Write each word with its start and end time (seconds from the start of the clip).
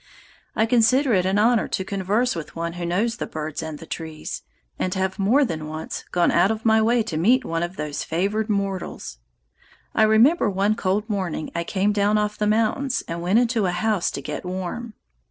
I 0.55 0.65
consider 0.65 1.13
it 1.13 1.27
an 1.27 1.37
honor 1.37 1.67
to 1.67 1.85
converse 1.85 2.35
with 2.35 2.55
one 2.55 2.73
who 2.73 2.87
knows 2.87 3.17
the 3.17 3.27
birds 3.27 3.61
and 3.61 3.77
the 3.77 3.85
trees, 3.85 4.41
and 4.79 4.91
have 4.95 5.19
more 5.19 5.45
than 5.45 5.67
once 5.67 6.05
gone 6.11 6.31
out 6.31 6.49
of 6.49 6.65
my 6.65 6.81
way 6.81 7.03
to 7.03 7.17
meet 7.17 7.45
one 7.45 7.61
of 7.61 7.75
those 7.75 8.03
favored 8.03 8.49
mortals. 8.49 9.19
I 9.93 10.01
remember 10.01 10.49
one 10.49 10.73
cold 10.73 11.07
morning 11.07 11.51
I 11.53 11.63
came 11.63 11.93
down 11.93 12.17
off 12.17 12.35
the 12.35 12.47
mountains 12.47 13.03
and 13.07 13.21
went 13.21 13.37
into 13.37 13.67
a 13.67 13.71
house 13.71 14.09
to 14.13 14.23
get 14.23 14.43
warm. 14.43 14.95